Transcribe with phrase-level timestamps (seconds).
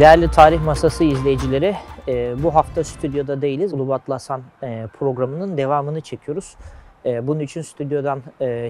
[0.00, 1.76] Değerli Tarih Masası izleyicileri,
[2.08, 3.72] e, bu hafta stüdyoda değiliz.
[3.72, 6.56] Ulubatlı Hasan e, programının devamını çekiyoruz.
[7.06, 8.22] E, bunun için stüdyodan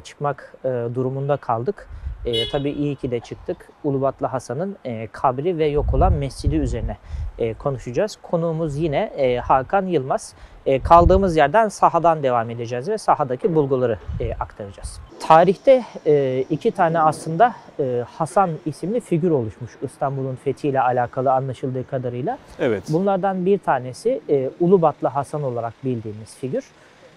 [0.04, 1.88] çıkmak durumunda kaldık.
[2.28, 3.68] E, tabii iyi ki de çıktık.
[3.84, 6.96] Ulubatlı Hasan'ın e, kabri ve yok olan mescidi üzerine
[7.38, 8.18] e, konuşacağız.
[8.22, 10.34] Konuğumuz yine e, Hakan Yılmaz.
[10.66, 15.00] E, kaldığımız yerden sahadan devam edeceğiz ve sahadaki bulguları e, aktaracağız.
[15.20, 22.38] Tarihte e, iki tane aslında e, Hasan isimli figür oluşmuş İstanbul'un fethiyle alakalı anlaşıldığı kadarıyla.
[22.58, 22.82] Evet.
[22.88, 26.64] Bunlardan bir tanesi e, Ulubatlı Hasan olarak bildiğimiz figür.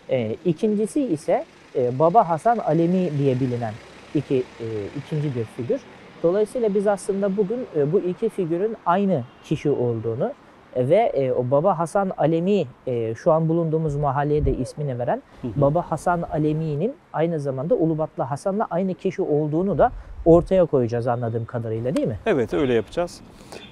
[0.09, 1.45] E, ikincisi ise
[1.76, 3.73] e, Baba Hasan Alemi diye bilinen
[4.16, 4.66] iki e,
[4.98, 5.81] ikinci bir figür.
[6.23, 10.31] Dolayısıyla biz aslında bugün e, bu iki figürün aynı kişi olduğunu
[10.76, 15.48] ve e, o Baba Hasan Alemi e, şu an bulunduğumuz mahalleye de ismini veren Hı
[15.48, 15.52] hı.
[15.56, 19.92] Baba Hasan Alemi'nin aynı zamanda Ulubatlı Hasan'la aynı kişi olduğunu da
[20.26, 22.20] ortaya koyacağız anladığım kadarıyla değil mi?
[22.26, 23.22] Evet öyle yapacağız.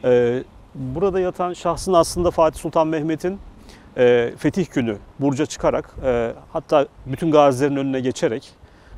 [0.03, 0.43] Ee,
[0.75, 3.39] burada yatan şahsın aslında Fatih Sultan Mehmet'in
[3.97, 8.53] e, fetih günü Burca çıkarak e, hatta bütün gazilerin önüne geçerek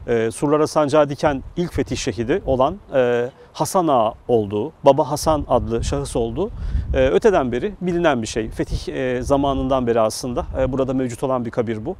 [0.08, 5.84] e, surlara sancağı diken ilk fetih şehidi olan e, Hasan Ağa olduğu, Baba Hasan adlı
[5.84, 6.50] şahıs olduğu
[6.94, 8.50] e, öteden beri bilinen bir şey.
[8.50, 11.96] Fetih e, zamanından beri aslında e, burada mevcut olan bir kabir bu.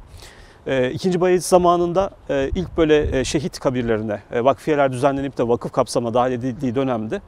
[0.66, 5.72] E, İkinci Bayezid zamanında e, ilk böyle e, şehit kabirlerine e, vakfiyeler düzenlenip de vakıf
[5.72, 7.20] kapsamına dahil edildiği dönemde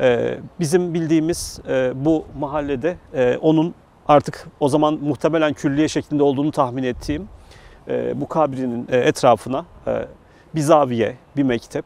[0.00, 3.74] e, bizim bildiğimiz e, bu mahallede e, onun
[4.08, 7.28] artık o zaman muhtemelen külliye şeklinde olduğunu tahmin ettiğim
[7.88, 10.06] e, bu kabrinin e, etrafına e,
[10.54, 11.84] bir zaviye, bir mektep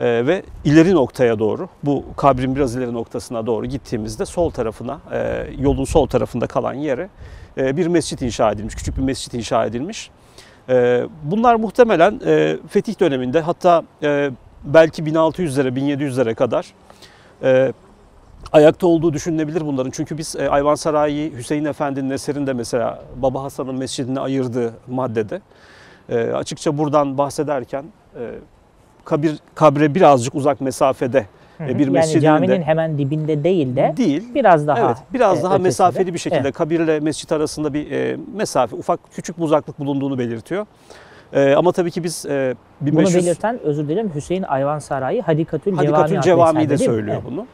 [0.00, 5.46] e, ve ileri noktaya doğru bu kabrin biraz ileri noktasına doğru gittiğimizde sol tarafına e,
[5.58, 7.08] yolun sol tarafında kalan yere
[7.58, 10.10] e, bir mescit inşa edilmiş, küçük bir mescit inşa edilmiş.
[10.68, 14.30] E, bunlar muhtemelen e, fetih döneminde hatta e,
[14.64, 16.66] belki 1600'lere 1700'lere kadar
[17.42, 17.72] e,
[18.52, 19.90] ayakta olduğu düşünülebilir bunların.
[19.90, 25.40] Çünkü biz e, Ayvansaray Hüseyin Efendi'nin eserinde mesela Baba Hasan'ın mescidini ayırdığı maddede
[26.08, 27.84] e, açıkça buradan bahsederken
[28.20, 28.20] e,
[29.04, 31.26] kabir kabre birazcık uzak mesafede
[31.60, 34.34] e, bir yani mescidin caminin de hemen dibinde değil de değil.
[34.34, 35.68] biraz daha Evet, biraz e, daha ötesinde.
[35.68, 36.54] mesafeli bir şekilde Evet.
[36.54, 40.66] kabirle mescit arasında bir e, mesafe, ufak küçük bir uzaklık bulunduğunu belirtiyor.
[41.32, 46.20] E, ama tabii ki biz e, Bunu 1500 belirten özür dilerim Hüseyin Ayvansaray'ı Hadikatül, Hadikatül
[46.20, 46.22] Cevami,
[46.54, 47.30] Cevami de söylüyor Evet.
[47.30, 47.46] bunu.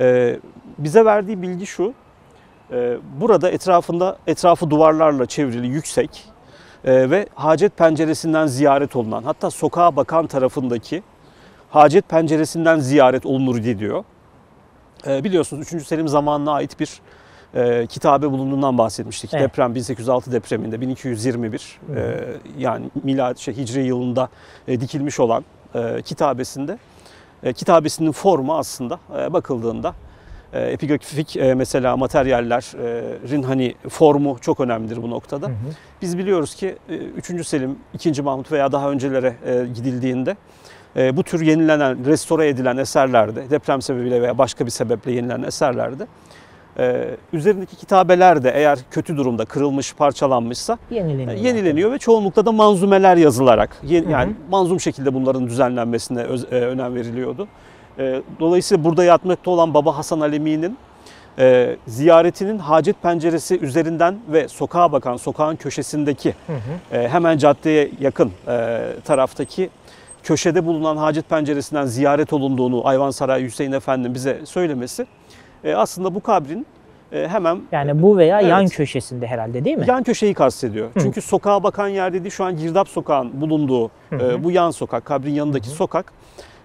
[0.00, 0.40] Ee,
[0.78, 1.92] bize verdiği bilgi şu.
[2.70, 6.24] e, burada etrafında etrafı duvarlarla çevrili yüksek
[6.84, 11.02] e, ve hacet penceresinden ziyaret olunan hatta sokağa bakan tarafındaki
[11.70, 14.04] hacet penceresinden ziyaret olunur diyor.
[15.06, 15.86] E, biliyorsunuz 3.
[15.86, 17.00] Selim zamanına ait bir
[17.54, 19.34] e, kitabe bulunduğundan bahsetmiştik.
[19.34, 19.42] Evet.
[19.42, 21.98] Deprem 1806 depreminde 1221 Hı hı.
[21.98, 22.24] e,
[22.58, 24.28] yani milad şey, hicri yılında
[24.68, 25.44] e, dikilmiş olan
[25.74, 26.78] e, kitabesinde e,
[27.52, 29.94] kitabesinin formu aslında e, bakıldığında
[30.52, 35.46] e, epigrafik e, mesela materyallerin hani formu çok önemlidir bu noktada.
[35.46, 35.54] Hı hı.
[36.02, 37.46] Biz biliyoruz ki e, 3.
[37.46, 38.22] Selim, 2.
[38.22, 40.36] Mahmut veya daha öncelere e, gidildiğinde
[40.96, 46.06] e, bu tür yenilenen, restore edilen eserlerde, deprem sebebiyle veya başka bir sebeple yenilen eserlerde
[46.78, 51.32] e, üzerindeki kitabeler de eğer kötü durumda, kırılmış, parçalanmışsa Yenileniyor.
[51.32, 54.10] e, yenileniyor ve çoğunlukla da manzumeler yazılarak ye- Hı hı.
[54.10, 57.48] yani manzum şekilde bunların düzenlenmesine öz- e, önem veriliyordu.
[57.98, 60.76] E, Dolayısıyla burada yatmakta olan Baba Hasan Alemi'nin
[61.38, 66.96] e, ziyaretinin hacet penceresi üzerinden ve sokağa bakan sokağın köşesindeki Hı hı.
[66.98, 69.70] e, hemen caddeye yakın e, taraftaki
[70.22, 75.06] köşede bulunan hacet penceresinden ziyaret olunduğunu Ayvansaray Hüseyin Efendi'nin bize söylemesi
[75.64, 76.66] e, aslında bu kabrin
[77.12, 78.72] e, hemen Yani bu veya yan Evet.
[78.76, 79.84] köşesinde herhalde değil mi?
[79.88, 80.88] yan köşeyi kastediyor.
[80.94, 81.00] Hı.
[81.00, 85.04] Çünkü sokağa bakan yer dediği şu an Girdap Sokağı'nın bulunduğu Hı e, bu yan sokak,
[85.04, 85.76] kabrin yanındaki Hı hı.
[85.76, 86.12] sokak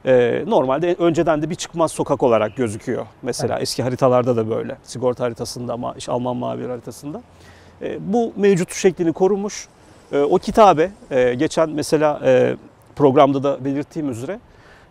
[0.06, 3.06] e, normalde önceden de bir çıkmaz sokak olarak gözüküyor.
[3.22, 4.78] Mesela eski haritalarda da böyle.
[4.84, 7.22] Sigorta haritasında ama işte Alman mavi haritasında.
[7.82, 9.68] E, bu mevcut şeklini korumuş.
[10.12, 12.56] E, o kitabe e, geçen mesela e,
[12.96, 14.40] programda da belirttiğim üzere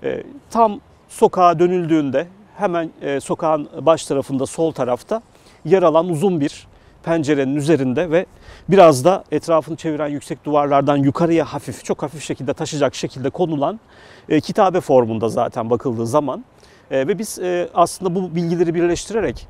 [0.03, 2.27] e, tam sokağa dönüldüğünde
[2.59, 5.23] hemen e, sokağın baş tarafında sol tarafta
[5.65, 6.67] yer alan uzun bir
[7.03, 8.27] pencerenin üzerinde ve
[8.69, 13.81] biraz da etrafını çeviren yüksek duvarlardan yukarıya hafif, çok hafif şekilde taşıyacak şekilde konulan
[14.29, 16.45] e, kitabe formunda zaten bakıldığı zaman.
[16.91, 19.49] E, ve biz e, aslında bu bilgileri birleştirerek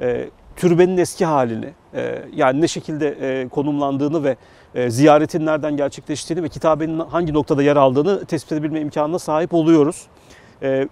[0.00, 4.36] e, türbenin eski halini, e, yani ne şekilde e, konumlandığını ve
[4.74, 10.06] e, ziyaretin nereden gerçekleştiğini ve kitabenin hangi noktada yer aldığını tespit edebilme imkanına sahip oluyoruz.
[10.62, 10.88] E,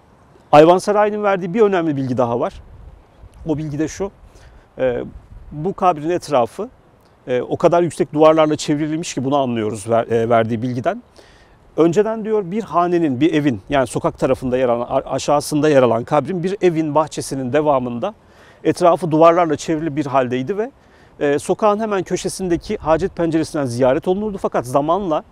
[0.51, 2.53] Ayvansaray'ın verdiği bir önemli bilgi daha var.
[3.47, 4.11] O bilgi de şu.
[4.77, 5.03] e,
[5.51, 6.69] bu kabrin etrafı
[7.27, 11.03] e, o kadar yüksek duvarlarla çevrilmiş ki bunu anlıyoruz ver- e, verdiği bilgiden.
[11.77, 16.43] Önceden diyor bir hanenin, bir evin yani sokak tarafında yer alan, aşağısında yer alan kabrin
[16.43, 18.13] bir evin bahçesinin devamında
[18.63, 20.71] Etrafı duvarlarla çevrili bir haldeydi ve
[21.19, 24.37] e, sokağın hemen köşesindeki hacet penceresinden ziyaret olunurdu.
[24.41, 25.23] Fakat zamanla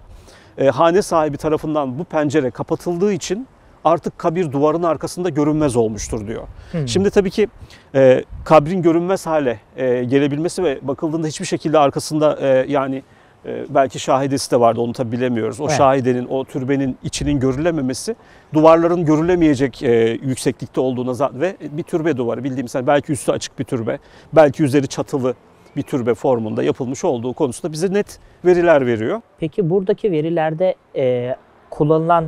[0.57, 3.47] e, hane sahibi tarafından bu pencere kapatıldığı için
[3.87, 6.43] artık kabir duvarın arkasında görünmez olmuştur diyor.
[6.71, 6.87] Hmm.
[6.87, 7.47] Şimdi tabii ki
[7.95, 13.03] e, kabrin görünmez hale e, gelebilmesi ve bakıldığında hiçbir şekilde arkasında e, yani
[13.45, 15.61] e, belki şahidesi de vardı onu tabii bilemiyoruz.
[15.61, 15.77] O Evet.
[15.77, 18.15] şahidenin, o türbenin içinin görülememesi
[18.53, 23.59] duvarların görülemeyecek e, yükseklikte olduğuna za- ve bir türbe duvarı bildiğimiz hani belki üstü açık
[23.59, 23.99] bir türbe,
[24.33, 25.33] belki üzeri çatılı
[25.75, 29.21] bir türbe formunda yapılmış olduğu konusunda bize net veriler veriyor.
[29.39, 31.35] Peki buradaki verilerde e,
[31.69, 32.25] kullanılan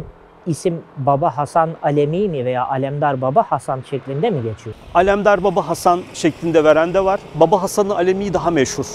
[0.49, 4.75] isim Baba Hasan Alemi mi veya Alemdar Baba Hasan şeklinde mi geçiyor?
[4.93, 7.19] Alemdar Baba Hasan şeklinde veren de var.
[7.35, 8.85] Baba Hasan'ın alemi daha meşhur.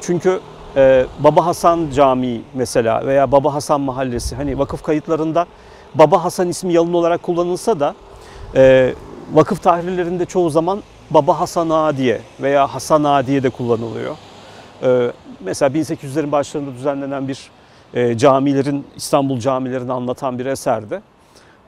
[0.00, 0.40] Çünkü
[0.76, 5.46] e, Baba Hasan Camii mesela veya Baba Hasan Mahallesi hani vakıf kayıtlarında
[5.94, 7.94] Baba Hasan ismi yalın olarak kullanılsa da
[8.54, 8.94] e,
[9.32, 14.16] vakıf tahrirlerinde çoğu zaman Baba Hasan Ağa diye veya Hasan Ağa diye de kullanılıyor.
[14.82, 17.50] E, mesela 1800'lerin başlarında düzenlenen bir
[17.94, 21.02] e, camilerin İstanbul camilerini anlatan bir eserde.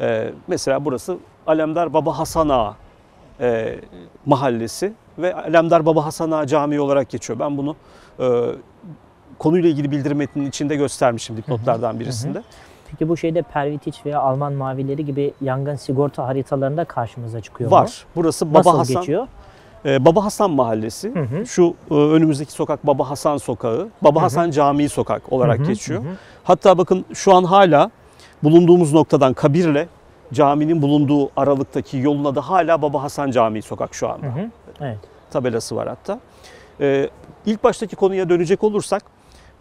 [0.01, 2.75] E, mesela burası Alemdar Baba Hasan Ağa
[3.41, 3.81] e,
[4.27, 7.39] mahallesi ve Alemdar Baba Hasan Ağa Camii olarak geçiyor.
[7.39, 7.77] Ben bunu
[8.21, 8.25] e,
[9.39, 12.43] konuyla ilgili bildirim metninin içinde göstermişim dipnotlardan birisinde.
[12.91, 17.77] Peki bu şeyde Pervitiç veya Alman mavileri gibi yangın sigorta haritalarında karşımıza çıkıyor mu?
[17.77, 18.05] Var.
[18.17, 19.27] Burası Baba Nasıl Hasan geçiyor?
[19.85, 21.15] E, Baba Hasan Mahallesi.
[21.15, 21.47] Hı hı.
[21.47, 23.89] Şu e, önümüzdeki sokak Baba Hasan Sokağı.
[24.03, 24.25] Baba Hı hı.
[24.25, 26.05] Hasan Camii Sokak olarak Hı hı, geçiyor.
[26.05, 26.13] hı hı.
[26.45, 27.91] Hatta bakın şu an hala
[28.43, 29.89] bulunduğumuz noktadan kabirle
[30.33, 34.27] caminin bulunduğu aralıktaki yolun adı hala Baba Hasan Camii Sokak şu anda.
[34.27, 34.51] Hı hı.
[34.81, 34.99] Evet.
[35.31, 36.21] tabelası var hatta.
[36.81, 37.11] Ee,
[37.47, 39.03] ilk baştaki konuya dönecek olursak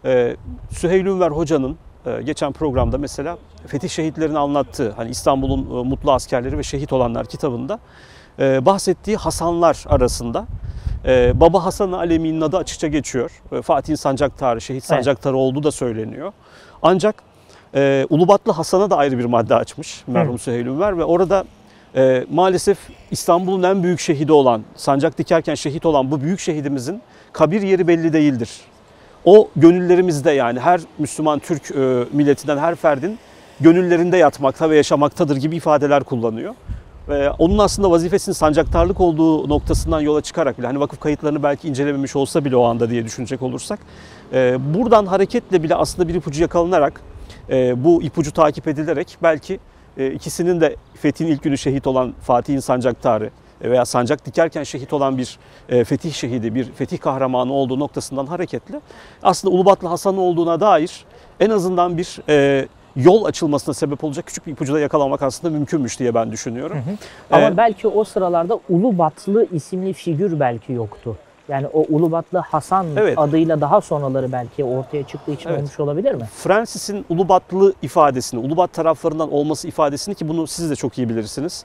[0.04, 0.36] e,
[0.70, 1.76] Süheyl Ünver Hoca'nın
[2.06, 7.26] e, geçen programda mesela fetih şehitlerini anlattığı hani İstanbul'un e, mutlu askerleri ve şehit olanlar
[7.26, 7.78] kitabında
[8.38, 10.46] e, bahsettiği Hasanlar arasında
[11.06, 13.30] e, Baba Hasan Alemi'nin adı açıkça geçiyor.
[13.52, 16.32] E, Fatih'in sancaktarı, şehit sancaktarı olduğu da söyleniyor.
[16.82, 17.14] Ancak
[17.74, 21.44] e, Ulubatlı Hasan'a da ayrı bir madde açmış merhum Süheyl Ünver ve orada
[21.96, 22.78] e, maalesef
[23.10, 27.02] İstanbul'un en büyük şehidi olan, sancak dikerken şehit olan bu büyük şehidimizin
[27.32, 28.50] kabir yeri belli değildir.
[29.24, 33.18] O gönüllerimizde yani her Müslüman Türk e, milletinden her ferdin
[33.60, 36.54] gönüllerinde yatmakta ve yaşamaktadır gibi ifadeler kullanıyor.
[37.08, 42.16] Ve onun aslında vazifesinin sancaktarlık olduğu noktasından yola çıkarak bile hani vakıf kayıtlarını belki incelememiş
[42.16, 43.78] olsa bile o anda diye düşünecek olursak
[44.32, 47.00] e, buradan hareketle bile aslında bir ipucu yakalanarak
[47.50, 49.60] e, bu ipucu takip edilerek belki
[49.96, 53.30] e, ikisinin de fethin ilk günü şehit olan Fatih'in sancaktarı
[53.62, 58.80] veya sancak dikerken şehit olan bir e, fetih şehidi, bir fetih kahramanı olduğu noktasından hareketle
[59.22, 61.04] aslında Ulubatlı Hasan olduğuna dair
[61.40, 65.98] en azından bir e, yol açılmasına sebep olacak küçük bir ipucu da yakalamak aslında mümkünmüş
[65.98, 66.78] diye ben düşünüyorum.
[67.30, 71.16] Ama Ee, belki o sıralarda Ulubatlı isimli figür belki yoktu.
[71.48, 73.18] Yani o Ulubatlı Hasan Evet.
[73.18, 75.58] adıyla daha sonraları belki ortaya çıktığı için Evet.
[75.58, 76.24] olmuş olabilir mi?
[76.36, 81.64] Francis'in Ulubatlı ifadesini, Ulubat taraflarından olması ifadesini ki bunu siz de çok iyi bilirsiniz.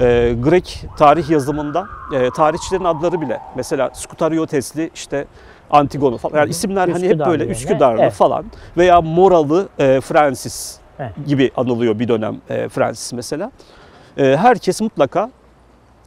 [0.00, 5.26] Ee, Grek tarih yazımında e, tarihçilerin adları bile mesela Skutariotesli işte
[5.70, 8.12] Antigon'u falan yani isimler hani hep Üsküdarlı böyle yani, Üsküdarlı evet.
[8.12, 8.44] falan
[8.76, 11.12] veya Moralı e, Francis Evet.
[11.26, 13.50] gibi anılıyor bir dönem e, Francis mesela.
[14.18, 15.30] E, herkes mutlaka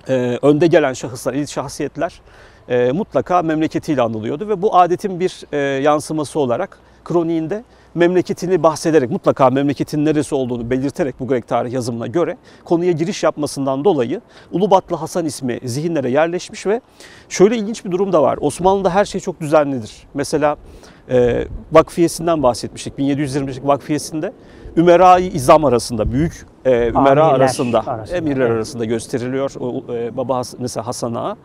[0.09, 2.21] e, önde gelen şahıslar, elit şahsiyetler
[2.69, 7.63] e, mutlaka memleketiyle anılıyordu ve bu adetin bir e, yansıması olarak kroniğinde
[7.95, 13.85] memleketini bahsederek mutlaka memleketin neresi olduğunu belirterek bu Grek tarih yazımına göre konuya giriş yapmasından
[13.85, 14.21] dolayı
[14.51, 16.81] Ulubatlı Hasan ismi zihinlere yerleşmiş ve
[17.29, 18.37] şöyle ilginç bir durum da var.
[18.41, 19.91] Osmanlı'da her şey çok düzenlidir.
[20.13, 20.55] Mesela
[21.09, 22.99] e, vakfiyesinden bahsetmiştik.
[22.99, 24.33] 1725'lik vakfiyesinde
[24.77, 28.51] Ümera-i İzam arasında büyük e, Ümera Amirler arasında, arasında, emirler evet.
[28.51, 29.51] arasında gösteriliyor.
[29.59, 31.37] O, e, Baba Has- mesela Hasan Ağa.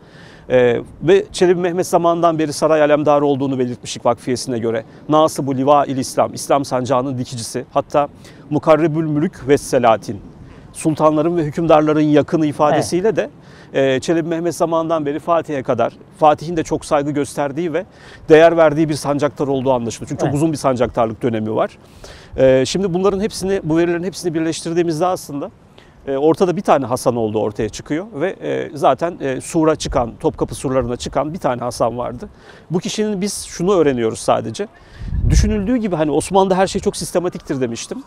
[0.49, 4.83] E, ve Çelebi Mehmet zamanından beri saray alemdarı olduğunu belirtmiştik vakfiyesine göre.
[5.09, 7.65] Nasıbu Liva il İslam, İslam sancağının dikicisi.
[7.73, 8.07] Hatta
[8.49, 10.21] Mukarrebül Mülük ve Selatin,
[10.73, 13.29] sultanların ve hükümdarların yakını ifadesiyle de
[13.73, 17.85] e, Çelebi Mehmet zamanından beri Fatih'e kadar Fatih'in de çok saygı gösterdiği ve
[18.29, 20.09] değer verdiği bir sancaktar olduğu anlaşılıyor.
[20.09, 21.77] Çünkü çok uzun bir sancaktarlık dönemi var.
[22.37, 25.51] E, şimdi bunların hepsini, bu verilerin hepsini birleştirdiğimizde aslında
[26.17, 30.95] ortada bir tane Hasan olduğu ortaya çıkıyor ve e, zaten e, sura çıkan, Topkapı surlarına
[30.95, 32.29] çıkan bir tane Hasan vardı.
[32.71, 34.67] Bu kişinin biz şunu öğreniyoruz sadece.
[35.29, 38.03] Düşünüldüğü gibi hani Osmanlı'da her şey çok sistematiktir demiştim.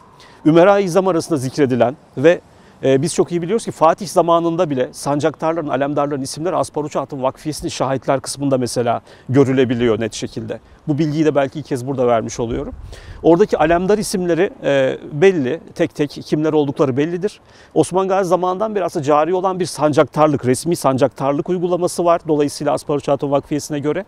[0.46, 2.40] Ümera-i İzam arasında zikredilen ve e,
[2.82, 8.20] biz çok iyi biliyoruz ki Fatih zamanında bile sancaktarların, alemdarların isimleri Asparuç Hatun Vakfiyesi'nin şahitler
[8.20, 10.60] kısmında mesela görülebiliyor net şekilde.
[10.88, 12.74] Bu bilgiyi de belki ilk kez burada vermiş oluyorum.
[13.22, 17.40] Oradaki alemdar isimleri e, belli, tek tek kimler oldukları bellidir.
[17.74, 22.20] Osman Gazi zamanından beri aslında cari olan bir sancaktarlık, resmi sancaktarlık uygulaması var.
[22.28, 24.04] Dolayısıyla Asparuç Hatun Vakfiyesi'ne göre.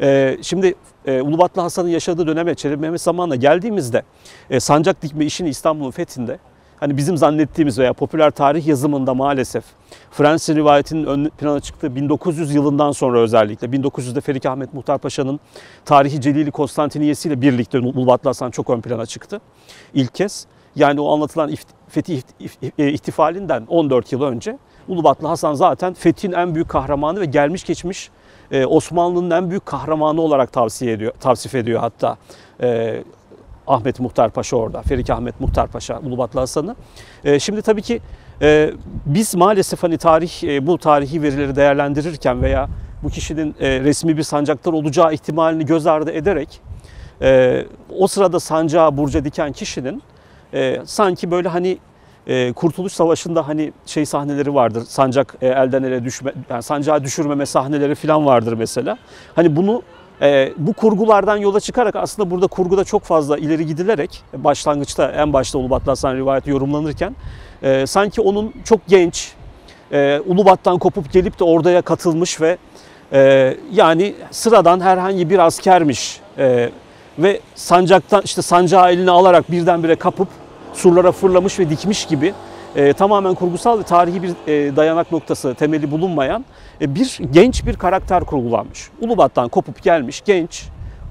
[0.00, 0.74] E, şimdi
[1.06, 4.02] e, Ulubatlı Hasan'ın yaşadığı döneme, Çelebi Mehmet zamanına geldiğimizde
[4.58, 6.38] sancak dikme işini İstanbul'un fethinde
[6.84, 9.64] hani bizim zannettiğimiz veya popüler tarih yazımında maalesef
[10.10, 15.40] Fransız rivayetinin ön plana çıktığı 1900 yılından sonra özellikle 1900'de Ferik Ahmet Muhtar Paşa'nın
[15.84, 19.40] tarihi Celili Konstantiniyesi ile birlikte Ulubatlı Hasan çok ön plana çıktı.
[19.94, 21.54] İlk kez yani o anlatılan
[21.88, 22.22] fetih
[22.78, 28.10] e, ihtifalinden 14 yıl önce Ulubatlı Hasan zaten fethin en büyük kahramanı ve gelmiş geçmiş
[28.50, 32.16] e, Osmanlı'nın en büyük kahramanı olarak tavsiye ediyor, tavsif ediyor hatta.
[33.66, 34.82] Ahmet Muhtar Paşa orada.
[34.82, 36.76] Ferik Ahmet Muhtar Paşa, Ulubatlı Hasan'ı.
[37.24, 38.00] E, şimdi tabii ki
[38.42, 38.70] e,
[39.06, 42.68] biz maalesef hani tarih e, bu tarihi verileri değerlendirirken veya
[43.02, 46.60] bu kişinin e, resmi bir sancaktar olacağı ihtimalini göz ardı ederek
[47.22, 47.64] e,
[47.98, 50.02] o sırada sancağı burca diken kişinin
[50.54, 51.78] e, sanki böyle hani
[52.26, 54.84] e, Kurtuluş Savaşı'nda hani şey sahneleri vardır.
[54.88, 58.98] Sancak e, elden ele düşme, yani sancağı düşürmeme sahneleri falan vardır mesela.
[59.34, 59.82] Hani bunu
[60.22, 65.58] e, bu kurgulardan yola çıkarak aslında burada kurguda çok fazla ileri gidilerek başlangıçta en başta
[65.58, 67.16] Ulubatlı Hasan rivayeti yorumlanırken
[67.62, 69.32] e, sanki onun çok genç
[69.92, 72.58] e, Ulubat'tan kopup gelip de oraya katılmış ve
[73.12, 76.70] e, yani sıradan herhangi bir askermiş e,
[77.18, 80.28] ve sancaktan işte sancağı eline alarak birdenbire kapıp
[80.72, 82.34] surlara fırlamış ve dikmiş gibi
[82.76, 86.44] e, tamamen kurgusal ve tarihi bir e, dayanak noktası temeli bulunmayan
[86.80, 88.88] e, bir genç bir karakter kurgulanmış.
[89.00, 90.64] Ulubat'tan kopup gelmiş genç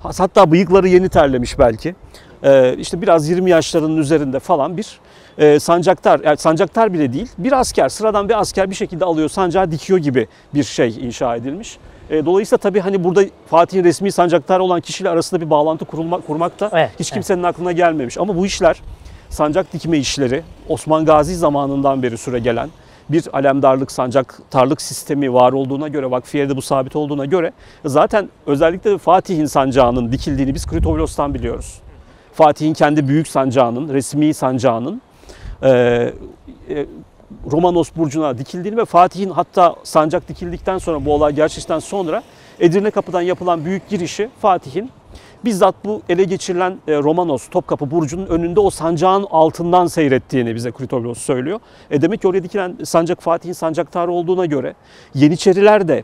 [0.04, 1.96] hatta bıyıkları yeni terlemiş belki
[2.44, 5.00] e, işte biraz 20 yaşlarının üzerinde falan bir
[5.38, 9.72] e, sancaktar, yani sancaktar bile değil bir asker sıradan bir asker bir şekilde alıyor sancağı
[9.72, 11.78] dikiyor gibi bir şey inşa edilmiş.
[12.10, 16.60] E, dolayısıyla tabii hani burada Fatih'in resmi sancaktar olan kişiyle arasında bir bağlantı kurulmak, kurmak
[16.60, 18.18] da Evet, hiç kimsenin aklına gelmemiş.
[18.18, 18.82] Ama bu işler
[19.34, 22.70] sancak dikme işleri Osman Gazi zamanından beri süre gelen
[23.10, 27.52] bir alemdarlık, sancaktarlık sistemi var olduğuna göre, vakfiyede bu sabit olduğuna göre
[27.86, 31.80] zaten özellikle Fatih'in sancağının dikildiğini biz Kritovlos'tan biliyoruz.
[32.34, 35.02] Fatih'in kendi büyük sancağının, resmi sancağının
[35.64, 36.86] e, e,
[37.52, 42.24] Romanos burcuna dikildiğini ve Fatih'in hatta sancak dikildikten sonra bu olay gerçekten sonra
[42.60, 44.92] Edirne Kapı'dan yapılan büyük girişi Fatih'in
[45.46, 51.18] bizzat bu ele geçirilen e, Romanos Topkapı Burcu'nun önünde o sancağın altından seyrettiğini bize Kritolos
[51.18, 51.60] söylüyor.
[51.92, 54.74] E demek ki oraya dikilen sancak Fatih'in sancaktarı olduğuna göre
[55.14, 56.04] Yeniçeriler de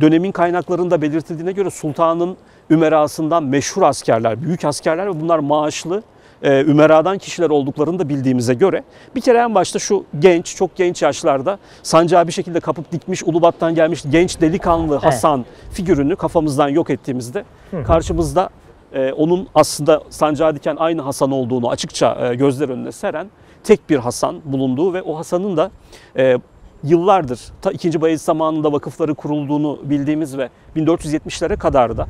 [0.00, 2.36] dönemin kaynaklarında belirtildiğine göre sultanın
[2.70, 6.02] ümerasından meşhur askerler, büyük askerler ve bunlar maaşlı
[6.42, 8.82] e, ümeradan kişiler olduklarını da bildiğimize göre
[9.14, 13.74] bir kere en başta şu genç, çok genç yaşlarda sancağı bir şekilde kapıp dikmiş, Ulubat'tan
[13.74, 17.44] gelmiş genç delikanlı Hasan figürünü kafamızdan yok ettiğimizde
[17.86, 18.50] karşımızda
[18.92, 23.30] e, onun aslında sancağı diken aynı Hasan olduğunu açıkça e, gözler önüne seren
[23.64, 25.70] tek bir Hasan bulunduğu ve o Hasan'ın da
[26.16, 26.38] e,
[26.82, 28.00] yıllardır ta 2.
[28.00, 32.06] Bayezid zamanında vakıfları kurulduğunu bildiğimiz ve 1470'lere kadar da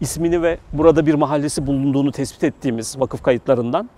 [0.00, 3.90] ismini ve burada bir mahallesi bulunduğunu tespit ettiğimiz vakıf kayıtlarından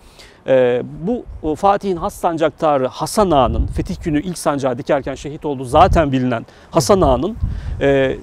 [0.47, 1.25] e, bu
[1.57, 7.01] Fatih'in has sancaktarı Hasan Ağa'nın Fetih günü ilk sancağı dikerken şehit olduğu zaten bilinen Hasan
[7.01, 7.37] Ağa'nın
[7.81, 8.17] e,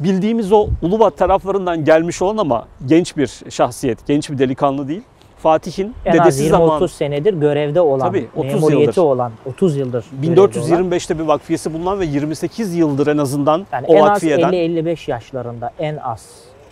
[0.00, 5.02] bildiğimiz o Ulubat taraflarından gelmiş olan ama genç bir şahsiyet, genç bir delikanlı değil.
[5.38, 9.02] Fatih'in En az dedesi 20-30 zaman senedir görevde olan, Tabii, 30 memuriyeti yıldır.
[9.02, 10.50] olan, 30 yıldır görevde olan.
[10.50, 15.10] 1425'te bir vakfiyesi bulunan ve 28 yıldır en azından Yani o en az vakfiyeden 50-55
[15.10, 16.26] yaşlarında en az.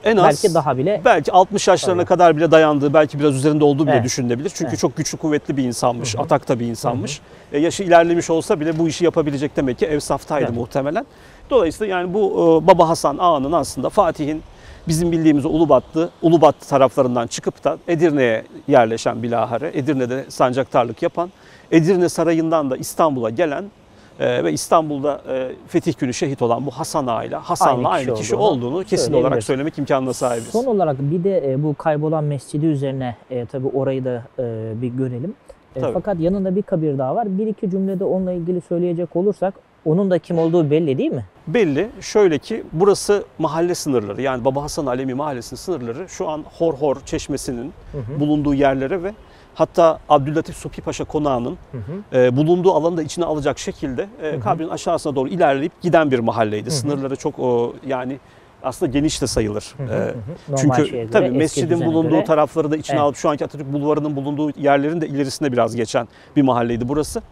[0.05, 1.01] en az Belki daha bile.
[1.05, 2.09] belki 60 yaşlarına Tabii.
[2.09, 4.05] kadar bile dayandığı, belki biraz üzerinde olduğu bile Evet.
[4.05, 4.51] düşünülebilir.
[4.55, 4.79] Çünkü Evet.
[4.79, 7.21] çok güçlü, kuvvetli bir insanmış, atakta bir insanmış.
[7.53, 10.57] E, yaşı ilerlemiş olsa bile bu işi yapabilecek demek ki evsaftaydı Evet.
[10.57, 11.07] muhtemelen.
[11.51, 12.21] Dolayısıyla yani bu
[12.63, 14.43] e, Baba Hasan Ağa'nın aslında Fatih'in
[14.89, 21.31] bizim bildiğimiz Ulubatlı, Ulubat taraflarından çıkıp da Edirne'ye yerleşen bilahare, Edirne'de sancaktarlık yapan,
[21.71, 23.65] Edirne Sarayı'ndan da İstanbul'a gelen
[24.21, 28.15] e, ve İstanbul'da e, Fetih Günü şehit olan bu Hasan Ağa ile Hasan'la Aynı aynı
[28.15, 30.47] kişi olduğunu olduğunu kesin olarak söylemek imkanına sahibiz.
[30.49, 34.89] Son olarak bir de e, bu kaybolan mescidi üzerine e, tabii orayı da e, bir
[34.89, 35.35] görelim.
[35.77, 35.93] E, Tabii.
[35.93, 37.39] fakat yanında bir kabir daha var.
[37.39, 39.55] Bir iki cümlede onunla ilgili söyleyecek olursak
[39.85, 41.25] onun da kim olduğu belli değil mi?
[41.47, 41.89] Belli.
[42.01, 46.97] Şöyle ki burası mahalle sınırları yani Baba Hasan Alemi Mahallesi'nin sınırları şu an Hor Hor
[47.07, 48.21] Çeşmesi'nin Hı hı.
[48.21, 49.13] bulunduğu yerlere ve
[49.55, 51.79] hatta Abdüllatif Supi Paşa Konağı'nın Hı
[52.13, 52.19] hı.
[52.19, 54.41] e, bulunduğu alanı da içine alacak şekilde e, hı.
[54.41, 56.67] kabrin aşağısına doğru ilerleyip giden bir mahalleydi.
[56.67, 56.71] hı.
[56.71, 58.19] Sınırları çok o, yani
[58.65, 59.75] aslında geniş de sayılır.
[59.77, 60.15] Hı hı, E.
[60.53, 62.25] Normal çünkü tabii mescidin bulunduğu göre.
[62.25, 63.03] tarafları da içine Evet.
[63.05, 67.23] alıp şu anki Atatürk Bulvarı'nın bulunduğu yerlerin de ilerisinde biraz geçen bir mahalleydi burası.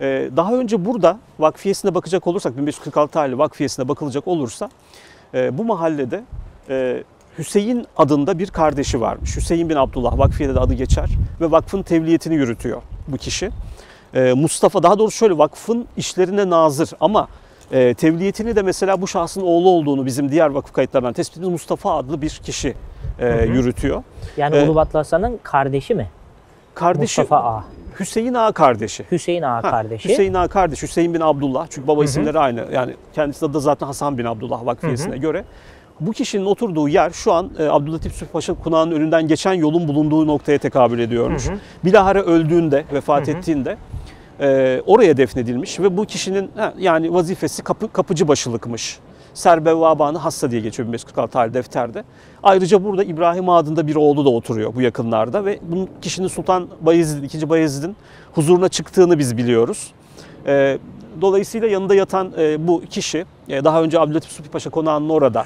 [0.00, 4.70] Ee, daha önce burada vakfiyesine bakacak olursak 1546 tarihli vakfiyesine bakılacak olursa
[5.34, 6.24] e, bu mahallede
[6.68, 7.02] e,
[7.38, 9.36] Hüseyin adında bir kardeşi varmış.
[9.36, 11.08] Hüseyin bin Abdullah vakfiyede de adı geçer
[11.40, 13.50] ve vakfın tevliyetini yürütüyor bu kişi.
[14.14, 17.28] E, Mustafa daha doğrusu şöyle vakfın işlerine nazır ama
[17.72, 21.96] e, tevliyetini de mesela bu şahsın oğlu olduğunu bizim diğer vakıf kayıtlarından tespit ettiğimiz Mustafa
[21.96, 22.74] adlı bir kişi
[23.18, 23.46] e, Hı hı.
[23.46, 24.02] yürütüyor.
[24.36, 26.08] Yani Ee, Ulubatlı Hasan'ın kardeşi mi?
[26.74, 27.64] Kardeşi Mustafa Ağa.
[28.00, 29.04] Hüseyin Ağa kardeşi.
[29.10, 30.08] Hüseyin Ağa Ha, kardeşi.
[30.08, 31.66] Hüseyin Ağa kardeş, Hüseyin bin Abdullah.
[31.70, 32.04] Çünkü baba Hı hı.
[32.04, 32.64] isimleri aynı.
[32.72, 35.44] Yani kendisi de zaten Hasan bin Abdullah vakfiyesine göre.
[36.00, 40.26] Bu kişinin oturduğu yer şu an e, Abdülatif Yusuf Paşa Konağı'nın önünden geçen yolun bulunduğu
[40.26, 41.48] noktaya tekabül ediyormuş.
[41.48, 41.58] Hı hı.
[41.84, 43.36] Bilahare öldüğünde, vefat Hı hı.
[43.36, 43.76] ettiğinde
[44.40, 48.98] e, oraya defnedilmiş ve bu kişinin ha, yani vazifesi kapı, kapıcı başılıkmış.
[49.34, 52.04] Serbevvabanı Hassa diye geçiyor 1546 tarih defterde.
[52.42, 57.22] Ayrıca burada İbrahim adında bir oğlu da oturuyor bu yakınlarda ve bunun kişinin Sultan Bayezid,
[57.22, 57.48] 2.
[57.48, 57.96] Bayezid'in
[58.32, 59.92] huzuruna çıktığını biz biliyoruz.
[60.46, 60.78] E,
[61.20, 65.44] dolayısıyla yanında yatan e, bu kişi e, daha önce Abdülatif Supi Paşa konağının orada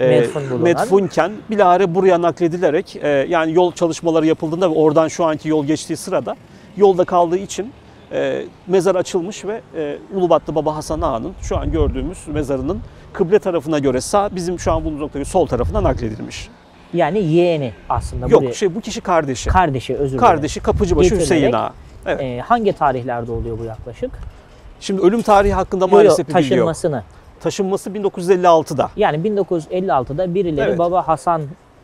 [0.00, 5.48] e, Medfun medfunken bilahare buraya nakledilerek e, yani yol çalışmaları yapıldığında ve oradan şu anki
[5.48, 6.36] yol geçtiği sırada
[6.76, 7.72] yolda kaldığı için
[8.12, 12.80] e, mezar açılmış ve e, Ulubatlı Baba Hasan Ağa'nın şu an gördüğümüz mezarının
[13.12, 16.48] kıble tarafına göre sağ bizim şu an bulunduğumuz noktaya göre sol tarafına nakledilmiş.
[16.94, 18.28] Yani yeğeni aslında.
[18.28, 18.54] Yok buraya.
[18.54, 19.48] şey bu kişi kardeşi.
[19.50, 20.18] Kardeşi özür dilerim.
[20.20, 21.72] Kardeşi Kapıcıbaşı Hüseyin Ağa.
[22.06, 22.20] Evet.
[22.22, 24.10] Ee, hangi tarihlerde oluyor bu yaklaşık?
[24.80, 26.50] Şimdi ölüm tarihi hakkında Yo, yo, maalesef bir bilgi yok.
[26.50, 27.02] taşınmasını.
[27.40, 28.90] Taşınması 1956'da.
[28.96, 30.78] Yani 1956'da birileri Evet.
[30.78, 31.08] Baba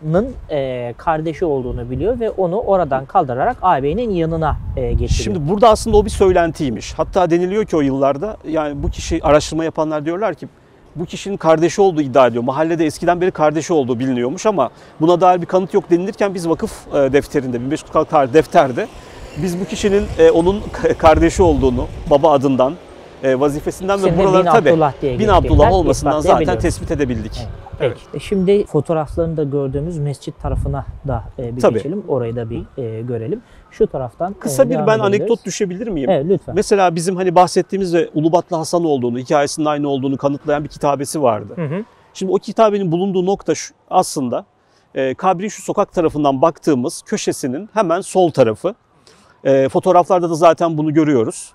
[0.04, 5.10] Hasan'ın e, kardeşi olduğunu biliyor ve onu oradan kaldırarak ağabeyinin yanına e, getiriyor.
[5.10, 6.94] Şimdi burada aslında o bir söylentiymiş.
[6.96, 10.48] Hatta deniliyor ki o yıllarda yani bu kişi araştırma yapanlar diyorlar ki
[10.96, 12.44] bu kişinin kardeşi olduğu iddia ediyor.
[12.44, 16.94] Mahallede eskiden beri kardeşi olduğu biliniyormuş ama buna dair bir kanıt yok denilirken biz vakıf
[16.94, 18.86] e, defterinde 1546 tarih defterde
[19.42, 20.62] biz bu kişinin e, onun
[20.98, 22.74] kardeşi olduğunu baba adından
[23.24, 26.62] vazifesinden Şimdi ve buraları Bin Abdullah diye Bin geçtiğinden Abdullah olmasından zaten ispatlayabiliyoruz.
[26.62, 27.46] tespit edebildik.
[27.78, 28.00] Peki.
[28.14, 31.74] E, Şimdi fotoğraflarını da gördüğümüz mescit tarafına da e, bir Tabii.
[31.74, 32.04] geçelim.
[32.08, 33.42] Orayı da bir e, görelim.
[33.70, 35.20] Şu taraftan e, Kısa bir devam ben edebiliriz.
[35.20, 36.10] anekdot düşebilir miyim?
[36.10, 36.54] Evet lütfen.
[36.54, 41.52] Mesela bizim hani bahsettiğimiz ve Ulubatlı Hasan olduğunu, hikayesinin aynı olduğunu kanıtlayan bir kitabesi vardı.
[41.56, 41.84] Hı hı.
[42.14, 44.44] Şimdi o kitabenin bulunduğu nokta şu, aslında
[44.94, 48.74] e, kabrin şu sokak tarafından baktığımız köşesinin hemen sol tarafı.
[49.44, 51.52] E, fotoğraflarda da zaten bunu görüyoruz.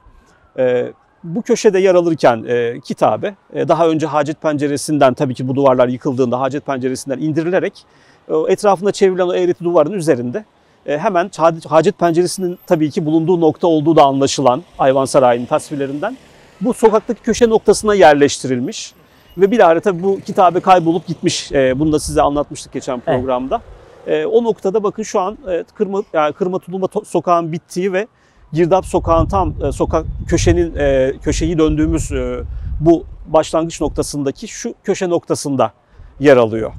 [0.59, 5.55] E, bu köşede yer alırken e, kitabe e, daha önce hacet penceresinden tabii ki bu
[5.55, 7.85] duvarlar yıkıldığında hacet penceresinden indirilerek
[8.29, 10.45] e, etrafında çevrilen o eğreti duvarın üzerinde
[10.85, 16.17] e, hemen hacet- penceresinin tabii ki bulunduğu nokta olduğu da anlaşılan Ayvansaray'ın tasvirlerinden
[16.61, 18.93] bu sokaktaki köşe noktasına yerleştirilmiş.
[19.37, 21.51] Ve bilahare tabii bu kitabe kaybolup gitmiş.
[21.51, 23.61] E, bunu da size anlatmıştık geçen programda.
[24.07, 28.07] E, o noktada bakın şu an e, Kırma, yani Kırma Tulumba sokağın bittiği ve
[28.53, 32.39] Girdap sokağın tam e, sokak köşenin e, köşeyi döndüğümüz e,
[32.79, 35.71] bu başlangıç noktasındaki şu köşe noktasında
[36.19, 36.71] yer alıyor.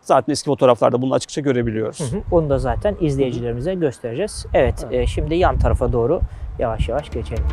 [0.00, 2.00] Zaten eski fotoğraflarda bunu açıkça görebiliyoruz.
[2.00, 2.20] Hı hı.
[2.30, 4.46] Onu da zaten izleyicilerimize göstereceğiz.
[4.54, 4.94] Evet, Evet.
[4.94, 6.20] e, şimdi yan tarafa doğru
[6.58, 7.44] yavaş yavaş geçelim.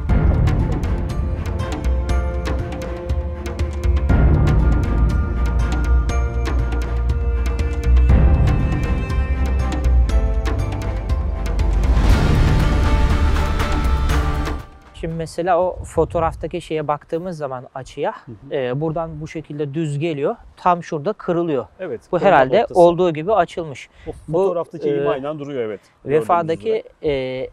[15.24, 18.14] Mesela o fotoğraftaki şeye baktığımız zaman açıya
[18.52, 20.36] e, buradan bu şekilde düz geliyor.
[20.58, 21.66] Tam şurada kırılıyor.
[21.80, 22.02] Evet.
[22.12, 22.80] Bu herhalde noktası.
[22.80, 23.90] olduğu gibi açılmış.
[24.08, 25.82] O bu, fotoğraftaki eğim e, aynen duruyor evet.
[26.06, 27.48] Vefadaki e,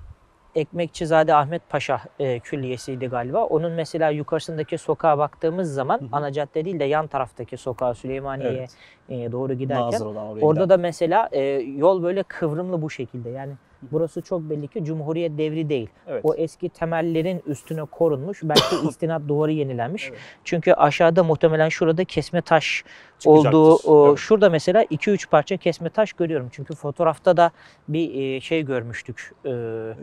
[0.55, 3.45] Ekmekçizade Ahmet Paşa e, külliyesiydi galiba.
[3.45, 6.09] Onun mesela yukarısındaki sokağa baktığımız zaman Hı hı.
[6.13, 8.67] ana cadde değil de yan taraftaki sokağa Süleymaniye'ye
[9.09, 10.01] e, doğru giderken
[10.41, 11.41] orada da mesela e,
[11.77, 13.31] yol böyle kıvrımlı bu şekilde.
[13.31, 15.88] Yani burası çok belli ki Cumhuriyet devri değil.
[16.07, 16.21] evet.
[16.25, 18.40] O eski temellerin üstüne korunmuş.
[18.43, 20.09] Belki istinat duvarı yenilenmiş.
[20.09, 20.19] Evet.
[20.45, 22.85] Çünkü aşağıda muhtemelen şurada kesme taş
[23.27, 24.19] olduğu o, Evet.
[24.19, 26.49] şurada mesela 2-3 parça kesme taş görüyorum.
[26.53, 27.51] Çünkü fotoğrafta da
[27.88, 29.33] bir e, şey görmüştük.
[29.45, 29.51] E,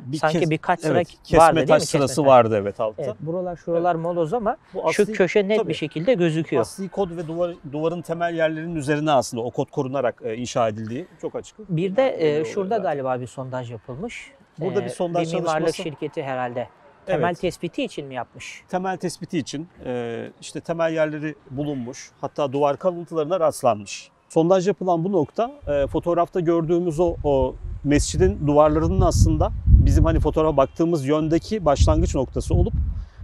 [0.06, 1.86] Bir sanki kes- birkaç sıra evet, kesme vardı değil taş mi?
[1.88, 3.04] sırası Kesme vardı evet altta.
[3.04, 5.70] Evet, buralar şuralar moloz ama Bu şu asli- köşe net tabii.
[5.70, 6.62] bir şekilde gözüküyor.
[6.62, 11.06] Asli kod ve duvar, duvarın temel yerlerinin üzerine aslında o kod korunarak e, inşa edildiği
[11.22, 11.56] çok açık.
[11.70, 14.32] Bir de e, şurada galiba bir sondaj yapılmış.
[14.60, 16.68] Burada E, bir sondaj bir mimarlık çalışması- şirketi herhalde.
[17.06, 17.40] Temel Evet.
[17.42, 18.64] tespiti için mi yapmış?
[18.70, 22.12] Temel tespiti için e, işte temel yerleri bulunmuş.
[22.22, 24.10] Hatta duvar kalıntılarına rastlanmış.
[24.30, 30.58] Sondaj yapılan bu nokta e, fotoğrafta gördüğümüz o, o mescidin duvarlarının aslında bizim hani fotoğrafa
[30.58, 32.74] baktığımız yöndeki başlangıç noktası olup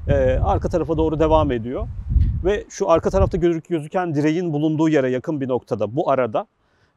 [0.08, 1.88] e, arka tarafa doğru devam ediyor.
[2.46, 6.48] Ve şu arka tarafta gözük- gözüken direğin bulunduğu yere yakın bir noktada bu arada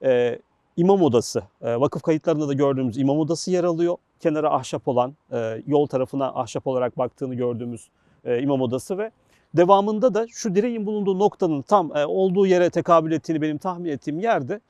[0.05, 0.39] e,
[0.77, 3.97] imam odası, e, vakıf kayıtlarında da gördüğümüz imam odası yer alıyor.
[4.21, 7.89] Kenara ahşap olan, e, yol tarafına ahşap olarak baktığını gördüğümüz
[8.25, 9.11] e, imam odası ve
[9.55, 14.21] devamında da şu direğin bulunduğu noktanın tam e, olduğu yere tekabül ettiğini benim tahmin ettiğim
[14.21, 14.61] yerde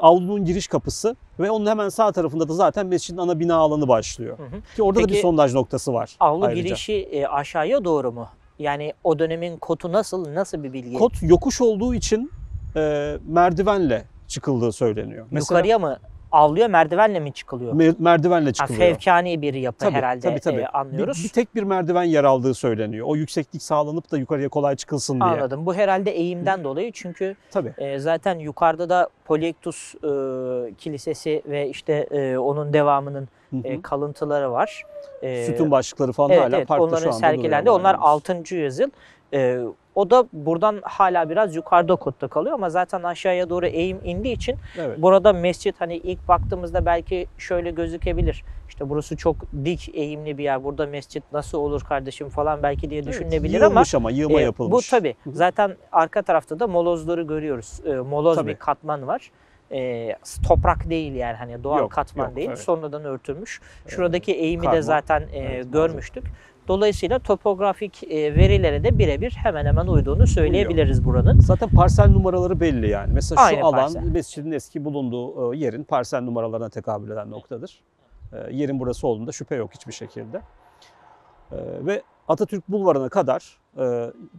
[0.00, 4.38] avlunun giriş kapısı ve onun hemen sağ tarafında da zaten mescidin ana bina alanı başlıyor.
[4.38, 4.76] Hı hı.
[4.76, 6.16] Ki orada da Peki, bir sondaj noktası var.
[6.20, 6.62] Avlu ayrıca.
[6.62, 8.28] girişi aşağıya doğru mu?
[8.58, 10.34] Yani o dönemin kotu nasıl?
[10.34, 10.96] Nasıl bir bilgi?
[10.96, 12.30] Kot yokuş olduğu için
[12.76, 15.26] e, merdivenle çıkıldığı söyleniyor.
[15.30, 15.98] Yukarıya mı?
[16.32, 17.72] Avluya merdivenle mi çıkılıyor?
[17.74, 18.80] mer- merdivenle Ha, çıkılıyor.
[18.80, 20.60] fevkani bir yapı Tabii, herhalde tabii, tabii.
[20.60, 21.18] e, anlıyoruz.
[21.18, 23.06] Bir, bir tek bir merdiven yer aldığı söyleniyor.
[23.08, 25.30] O yükseklik sağlanıp da yukarıya kolay çıkılsın diye.
[25.30, 25.66] Anladım.
[25.66, 27.74] Bu herhalde eğimden dolayı çünkü Tabii.
[27.78, 33.60] e, zaten yukarıda da Polyektus e, Kilisesi ve işte e, onun devamının Hı hı.
[33.68, 34.82] e, kalıntıları var.
[35.22, 37.70] E, Sütun başlıkları falan evet, hala evet, parkta şu anda sergilendi.
[37.70, 38.02] Onlar yani.
[38.02, 38.54] 6.
[38.54, 38.90] yüzyıl.
[39.34, 39.58] E,
[40.00, 44.56] o da buradan hala biraz yukarıda kotta kalıyor ama zaten aşağıya doğru eğim indiği için
[44.78, 45.02] Evet.
[45.02, 48.44] Burada mescit hani ilk baktığımızda belki şöyle gözükebilir.
[48.68, 50.64] İşte burası çok dik eğimli bir yer.
[50.64, 54.72] Burada mescit nasıl olur kardeşim falan belki diye Evet, düşünebilir ama ama yığma e, yapılmış.
[54.72, 55.14] bu tabii.
[55.26, 57.80] Zaten arka tarafta da molozları görüyoruz.
[57.86, 58.50] E, moloz Tabii.
[58.50, 59.30] bir katman var.
[59.72, 60.16] E,
[60.48, 62.48] toprak değil yani hani doğal Yok, katman yok, değil.
[62.48, 62.58] evet.
[62.58, 63.60] Sonradan örtülmüş.
[63.88, 64.82] Şuradaki eğimi de karma.
[64.82, 66.24] zaten e, Evet, görmüştük.
[66.68, 71.40] Dolayısıyla topografik e, verilere de birebir hemen hemen uyduğunu söyleyebiliriz buranın.
[71.40, 73.12] Zaten parsel numaraları belli yani.
[73.12, 74.02] Mesela şu Aynı alan parsel.
[74.02, 77.80] mescidin eski bulunduğu e, yerin parsel numaralarına tekabül eden noktadır.
[78.32, 80.40] E, Yerin burası olduğunda şüphe yok hiçbir şekilde.
[81.80, 83.58] Ve Atatürk Bulvarı'na kadar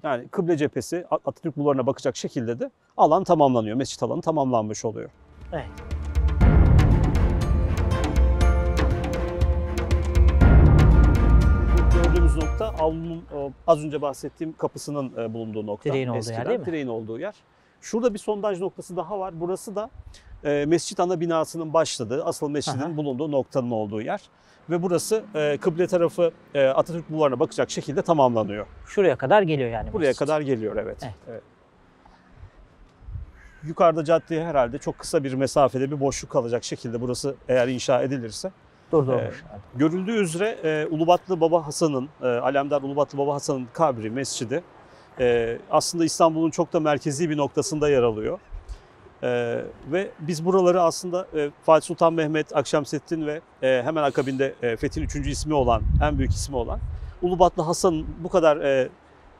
[0.04, 3.76] yani kıble cephesi Atatürk Bulvarı'na bakacak şekilde de alan tamamlanıyor.
[3.78, 5.10] Mescit alanı tamamlanmış oluyor.
[5.54, 5.66] Evet.
[12.12, 15.90] Gördüğümüz nokta avlunun o, az önce bahsettiğim kapısının e, bulunduğu nokta.
[15.90, 16.66] Direğin olduğu yer Eskiden değil mi?
[16.66, 17.36] Direğin olduğu yer.
[17.82, 19.40] Şurada bir sondaj noktası daha var.
[19.40, 19.90] Burası da
[20.44, 22.98] e, mescit ana binasının başladığı, asıl mescidin Aha.
[22.98, 24.22] bulunduğu noktanın olduğu yer.
[24.70, 28.66] Ve burası e, kıble tarafı e, Atatürk Bulvarı'na bakacak şekilde tamamlanıyor.
[28.86, 29.94] Şuraya kadar geliyor yani.
[29.94, 30.20] Buraya mescit.
[30.20, 30.98] kadar geliyor evet.
[31.04, 31.14] Evet.
[31.30, 31.44] Evet.
[33.64, 38.52] Yukarıda caddeye herhalde çok kısa bir mesafede bir boşluk kalacak şekilde burası eğer inşa edilirse
[38.92, 39.44] Durdurmuş.
[39.76, 44.64] Görüldüğü üzere e, Ulubatlı Baba Hasan'ın, e, Alemdar Ulubatlı Baba Hasan'ın kabri, mescidi
[45.20, 48.40] e, aslında İstanbul'un çok da merkezi bir noktasında yer alıyor.
[49.24, 54.78] E, ve biz buraları aslında e, Fatih Sultan Mehmet, Akşemseddin ve e, hemen akabinde e,
[54.78, 56.80] Fethi'nin üçüncü ismi olan, en büyük ismi olan
[57.22, 58.90] Ulubatlı Hasan'ın bu kadar e,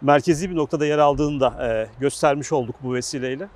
[0.02, 3.48] merkezi bir noktada yer aldığını da e, göstermiş olduk bu vesileyle.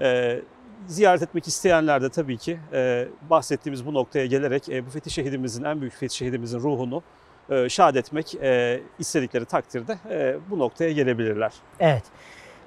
[0.00, 0.40] E,
[0.86, 5.64] ziyaret etmek isteyenler de tabii ki e, bahsettiğimiz bu noktaya gelerek e, bu fetih şehidimizin,
[5.64, 7.02] en büyük fetih şehidimizin ruhunu
[7.50, 11.52] e, şad etmek e, istedikleri takdirde e, bu noktaya gelebilirler.
[11.80, 12.04] Evet.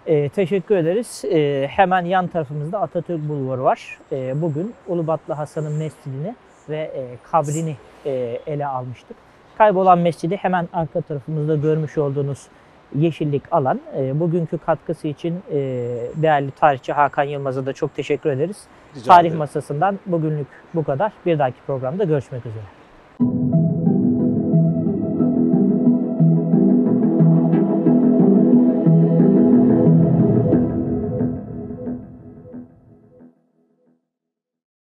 [0.07, 1.25] Ee, teşekkür ederiz.
[1.25, 3.97] Ee, hemen yan tarafımızda Atatürk Bulvarı var.
[4.11, 6.35] Ee, bugün Ulubatlı Hasan'ın mescidini
[6.69, 8.11] ve e, kabrini e,
[8.47, 9.17] ele almıştık.
[9.57, 12.47] Kaybolan mescidi hemen arka tarafımızda görmüş olduğunuz
[12.95, 13.79] yeşillik alan.
[13.97, 15.57] E, bugünkü katkısı için e,
[16.15, 18.57] değerli tarihçi Hakan Yılmaz'a da çok teşekkür ederiz.
[18.95, 19.37] Rica Tarih ederim.
[19.37, 21.11] Masası'ndan bugünlük bu kadar.
[21.25, 23.62] Bir dahaki programda görüşmek üzere.